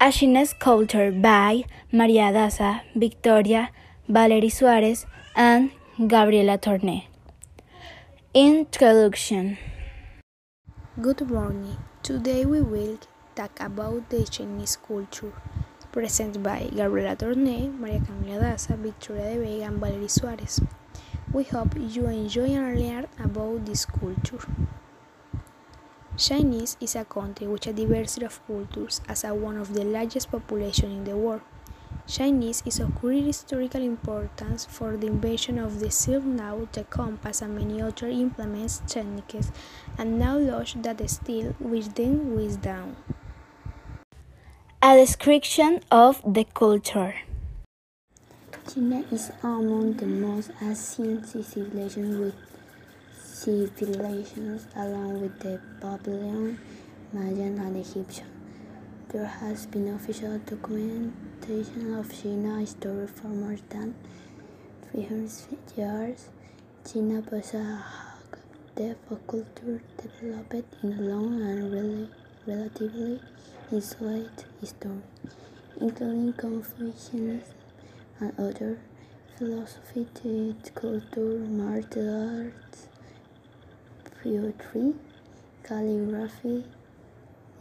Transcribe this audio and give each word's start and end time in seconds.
A 0.00 0.12
Chinese 0.12 0.52
Culture 0.52 1.10
by 1.10 1.64
Maria 1.90 2.30
Daza, 2.30 2.82
Victoria, 2.94 3.70
Valerie 4.08 4.48
Suarez, 4.48 5.06
and 5.34 5.72
Gabriela 5.98 6.56
Torné. 6.56 7.06
Introduction 8.32 9.58
Good 11.02 11.28
morning. 11.28 11.78
Today 12.04 12.44
we 12.44 12.60
will 12.60 13.00
talk 13.34 13.58
about 13.58 14.08
the 14.10 14.22
Chinese 14.22 14.76
culture, 14.76 15.32
presented 15.90 16.44
by 16.44 16.70
Gabriela 16.72 17.16
Torné, 17.16 17.76
Maria 17.76 17.98
Camila 17.98 18.54
Daza, 18.54 18.78
Victoria 18.78 19.34
de 19.34 19.40
Vega, 19.40 19.64
and 19.64 19.80
Valerie 19.80 20.06
Suarez. 20.06 20.60
We 21.32 21.42
hope 21.42 21.74
you 21.76 22.06
enjoy 22.06 22.54
and 22.54 22.78
learn 22.78 23.06
about 23.18 23.66
this 23.66 23.84
culture. 23.84 24.46
Chinese 26.18 26.76
is 26.80 26.96
a 26.96 27.04
country 27.04 27.46
with 27.46 27.64
a 27.68 27.72
diversity 27.72 28.26
of 28.26 28.44
cultures 28.44 29.00
as 29.08 29.22
a 29.22 29.32
one 29.32 29.56
of 29.56 29.72
the 29.72 29.84
largest 29.84 30.32
population 30.32 30.90
in 30.90 31.04
the 31.04 31.16
world. 31.16 31.42
Chinese 32.08 32.60
is 32.66 32.80
of 32.80 32.92
great 33.00 33.22
historical 33.22 33.80
importance 33.80 34.64
for 34.64 34.96
the 34.96 35.06
invention 35.06 35.60
of 35.60 35.78
the 35.78 35.92
Silk 35.92 36.24
Road, 36.26 36.72
the 36.72 36.82
compass, 36.82 37.40
and 37.40 37.54
many 37.54 37.80
other 37.80 38.08
implements, 38.08 38.82
techniques, 38.88 39.52
and 39.96 40.18
knowledge 40.18 40.74
that 40.82 41.08
still 41.08 41.54
within 41.60 42.34
wisdom. 42.34 42.96
A 44.82 44.96
description 44.96 45.82
of 45.92 46.20
the 46.26 46.44
culture. 46.52 47.14
China 48.66 49.04
is 49.12 49.30
among 49.44 49.92
the 49.94 50.06
most 50.06 50.50
ancient 50.60 51.28
civilizations 51.28 52.18
with 52.18 52.47
civilizations 53.38 54.66
along 54.74 55.20
with 55.20 55.38
the 55.38 55.60
Babylonian, 55.80 56.58
Mayan, 57.12 57.56
and 57.58 57.76
Egyptian. 57.76 58.26
There 59.10 59.26
has 59.26 59.64
been 59.66 59.88
official 59.94 60.38
documentation 60.38 61.94
of 61.94 62.10
China 62.20 62.58
history 62.58 63.06
for 63.06 63.28
more 63.28 63.56
than 63.68 63.94
300 64.90 65.30
years. 65.76 66.28
China 66.84 67.22
possesses 67.22 67.54
a 67.54 67.84
depth 68.74 69.10
of 69.12 69.24
culture 69.28 69.80
developed 70.02 70.74
in 70.82 70.92
a 70.98 71.02
long 71.02 71.40
and 71.40 71.72
really, 71.72 72.08
relatively 72.44 73.20
isolated 73.72 74.44
history, 74.60 75.00
including 75.80 76.32
Confucianism 76.32 77.54
and 78.18 78.32
other 78.36 78.80
philosophy, 79.36 80.56
culture, 80.74 81.38
martial 81.62 82.42
arts, 82.42 82.87
poetry, 84.28 84.92
calligraphy, 85.64 86.64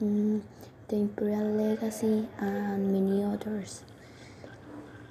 mm, 0.02 0.42
the 0.90 0.96
imperial 0.98 1.48
legacy, 1.56 2.28
and 2.40 2.92
many 2.92 3.24
others. 3.24 3.84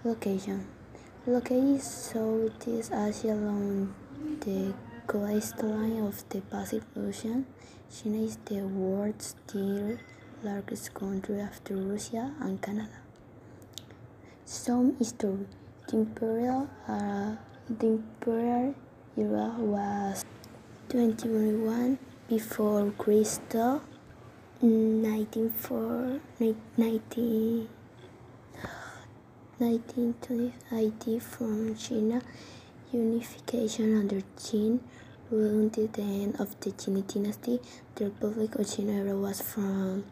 Location 0.04 0.66
Located 1.27 1.80
Southeast 1.80 2.92
Asia 2.92 3.32
along 3.32 3.94
the 4.40 4.74
coastline 5.06 6.06
of 6.06 6.28
the 6.28 6.40
Pacific 6.42 6.88
Ocean, 6.96 7.46
China 7.90 8.22
is 8.22 8.36
the 8.44 8.60
world's 8.60 9.34
third 9.48 9.98
largest 10.42 10.92
country 10.92 11.40
after 11.40 11.74
Russia 11.74 12.34
and 12.40 12.60
Canada. 12.60 13.00
Some 14.44 14.96
history. 14.98 15.46
The 15.88 15.98
imperial 15.98 16.68
era, 16.88 17.38
the 17.68 17.86
imperial 17.86 18.74
era 19.16 19.54
was 19.58 20.24
21 20.89 21.98
before 22.29 22.91
Christ, 22.98 23.55
1904, 24.61 26.20
19, 26.77 27.69
1920 29.59 31.19
from 31.19 31.75
China 31.77 32.23
unification 32.92 33.98
under 33.98 34.20
Qin 34.37 34.80
until 35.30 35.86
the 35.89 36.02
end 36.02 36.36
of 36.41 36.58
the 36.61 36.70
Qin 36.70 37.07
dynasty. 37.07 37.61
The 37.96 38.05
Republic 38.07 38.55
of 38.55 38.70
China 38.70 39.17
was 39.17 39.41
from 39.41 40.05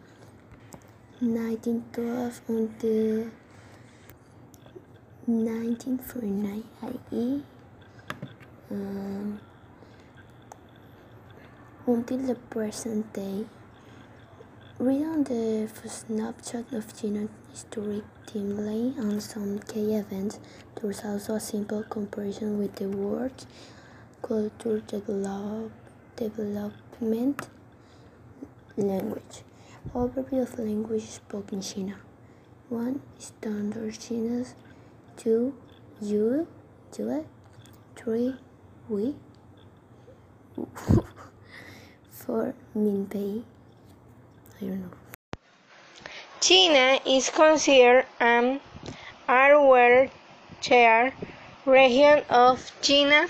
1912 1.20 2.40
until 2.48 3.30
1949 5.26 6.64
i.e. 6.82 7.42
Um, 8.70 9.40
until 11.86 12.18
the 12.18 12.34
present 12.34 13.12
day. 13.12 13.44
Read 14.78 15.02
on 15.02 15.24
the 15.24 15.68
snapshot 15.86 16.72
of 16.72 17.00
China's 17.00 17.28
historic 17.50 18.04
timeline 18.26 18.98
and 18.98 19.22
some 19.22 19.58
key 19.60 19.94
events. 19.94 20.40
There's 20.74 21.04
also 21.04 21.34
a 21.36 21.40
simple 21.40 21.82
comparison 21.84 22.58
with 22.58 22.74
the 22.76 22.88
world 22.88 23.46
culture 24.22 24.80
develop, 24.80 25.70
development 26.16 27.48
language. 28.76 29.42
Overview 29.94 30.42
of 30.42 30.58
language 30.58 31.04
spoken 31.04 31.58
in 31.58 31.62
China. 31.62 31.96
1. 32.70 33.00
Standard 33.18 33.98
Chinese 34.00 34.54
two 35.16 35.54
you 36.00 36.46
do 36.92 37.08
it 37.08 37.26
three 37.94 38.34
we 38.88 39.14
four 42.24 42.54
Minpei 42.76 43.42
I 44.60 44.64
don't 44.64 44.80
know 44.80 44.90
China 46.40 46.98
is 47.06 47.30
considered 47.30 48.06
an 48.20 48.60
hardware 49.26 50.10
chair 50.60 51.12
region 51.66 52.22
of 52.28 52.70
China 52.82 53.26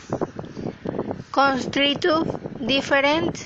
constitute 1.33 2.29
different 2.65 3.37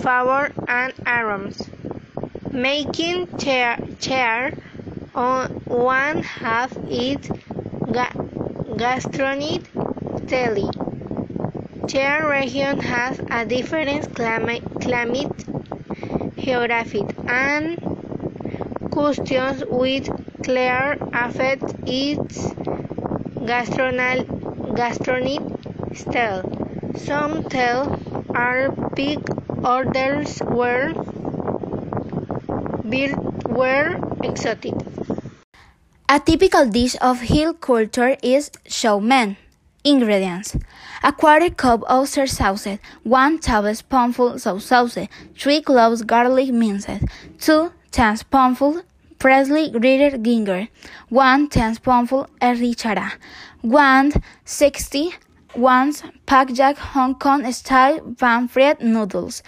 flavors 0.00 0.52
and 0.66 0.92
aromas, 1.06 1.68
making 2.50 3.26
chair, 3.36 3.78
chair 4.00 4.56
on 5.14 5.50
one 5.66 6.22
half 6.22 6.72
it 6.88 7.28
Ga 7.92 8.08
gastronomic 8.76 9.62
Delhi. 10.26 10.79
Chair 11.88 12.28
region 12.28 12.80
has 12.80 13.18
a 13.30 13.44
different 13.44 14.14
climate, 14.14 14.62
climate 14.80 15.32
geography, 16.36 17.02
and 17.26 17.78
customs 18.92 19.64
which 19.66 20.08
clear 20.42 20.98
affect 21.12 21.64
its 21.86 22.50
gastronomic 23.46 24.26
style. 25.94 26.42
Some 26.96 27.44
tell 27.48 27.98
are 28.34 28.70
big 28.94 29.20
orders 29.64 30.40
were 30.42 30.92
built 32.88 33.48
were 33.48 33.98
exotic. 34.22 34.74
A 36.08 36.18
typical 36.18 36.66
dish 36.66 36.96
of 37.00 37.20
hill 37.20 37.54
culture 37.54 38.16
is 38.22 38.50
chow 38.68 38.98
mein. 38.98 39.36
Ingredients: 39.82 40.58
a 41.02 41.10
quarter 41.10 41.48
cup 41.48 41.82
oyster 41.90 42.26
sauce, 42.26 42.78
one 43.02 43.38
tablespoonful 43.38 44.38
soy 44.38 44.58
sauce, 44.58 45.08
three 45.34 45.62
cloves 45.62 46.02
garlic 46.02 46.52
minced, 46.52 46.90
two 47.38 47.72
tablespoonfuls 47.90 48.82
freshly 49.18 49.70
grated 49.70 50.22
ginger, 50.22 50.68
one 51.08 51.48
tablespoonful 51.48 52.28
sriracha, 52.42 53.12
one 53.62 54.12
sixty 54.44 55.14
ounce 55.56 56.02
Pak 56.26 56.52
Jack 56.52 56.76
Hong 56.76 57.14
Kong 57.14 57.50
style 57.50 58.14
pan 58.18 58.48
fried 58.48 58.82
noodles, 58.82 59.42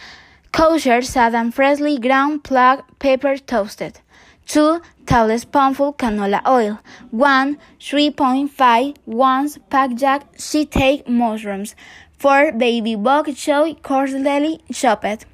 kosher 0.51 1.03
salt 1.03 1.35
and 1.35 1.55
freshly 1.55 1.99
ground 1.99 2.43
black 2.43 2.99
pepper 2.99 3.37
toasted. 3.37 4.01
2 4.47 4.81
tablespoonful 5.07 5.93
canola 5.95 6.41
oil, 6.47 6.79
1 7.11 7.57
3.5 7.81 8.97
ounce 9.23 9.59
Pak 9.71 9.95
Jack 9.95 10.33
shiitake 10.37 11.09
mushrooms, 11.09 11.75
4 12.19 12.53
baby 12.53 12.95
bok 12.95 13.27
choy 13.27 13.81
coarsely 13.83 14.61
chopped, 14.73 15.27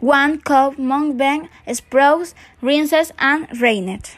1 0.00 0.40
cup 0.40 0.78
mung 0.78 1.16
bean 1.16 1.48
sprouts, 1.72 2.34
rinses 2.60 3.12
and 3.18 3.48
drained. 3.48 4.10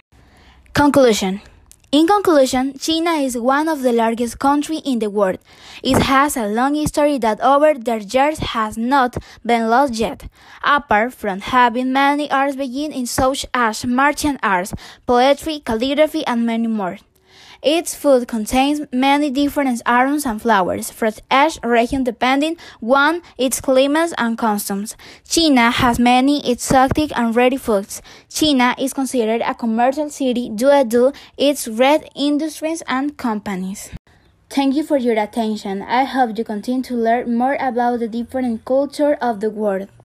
Conclusion 0.75 1.41
in 1.90 2.06
conclusion, 2.06 2.76
China 2.79 3.12
is 3.12 3.38
one 3.38 3.67
of 3.67 3.82
the 3.82 3.93
largest 3.93 4.38
countries 4.38 4.82
in 4.85 4.99
the 4.99 5.08
world. 5.08 5.38
It 5.82 6.02
has 6.02 6.37
a 6.37 6.46
long 6.46 6.75
history 6.75 7.17
that 7.19 7.40
over 7.40 7.73
the 7.73 8.00
years 8.05 8.38
has 8.38 8.76
not 8.76 9.17
been 9.44 9.70
lost 9.70 9.94
yet, 9.94 10.29
apart 10.62 11.14
from 11.14 11.40
having 11.40 11.93
many 11.93 12.31
arts 12.31 12.56
beginning 12.56 12.93
in 12.93 13.06
such 13.06 13.46
as 13.55 13.87
martial 13.87 14.37
arts, 14.43 14.75
poetry, 15.06 15.61
calligraphy, 15.61 16.26
and 16.26 16.44
many 16.44 16.67
more. 16.67 16.99
Its 17.63 17.95
food 17.95 18.29
contains 18.29 18.81
many 18.93 19.31
different 19.31 19.83
aromas 19.85 20.25
and 20.25 20.41
flowers 20.41 20.91
from 20.91 21.13
each 21.33 21.59
region 21.65 22.05
depending 22.05 22.57
on 22.81 23.21
its 23.37 23.61
climates 23.61 24.15
and 24.17 24.39
customs. 24.39 24.97
China 25.29 25.71
has 25.71 25.99
many 25.99 26.49
exotic 26.49 27.11
and 27.19 27.35
rare 27.35 27.59
foods. 27.59 28.01
China 28.29 28.77
is 28.79 28.93
considered 28.93 29.41
a 29.41 29.55
commercial 29.55 30.09
city 30.09 30.49
due 30.49 30.85
to 30.85 31.13
its 31.37 31.67
red 31.67 32.09
industries 32.15 32.83
and 32.87 33.17
companies. 33.17 33.91
Thank 34.51 34.77
you 34.77 34.83
for 34.83 34.97
your 34.97 35.19
attention. 35.19 35.83
I 35.83 36.05
hope 36.05 36.39
you 36.39 36.45
continue 36.45 36.83
to 36.85 36.95
learn 36.95 37.37
more 37.37 37.57
about 37.61 37.99
the 37.99 38.09
different 38.09 38.65
culture 38.65 39.19
of 39.21 39.41
the 39.41 39.51
world. 39.51 39.89